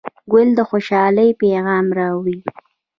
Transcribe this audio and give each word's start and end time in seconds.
ګل 0.31 0.49
د 0.57 0.59
خوشحالۍ 0.69 1.29
پیغام 1.41 1.85
راوړي. 1.99 2.37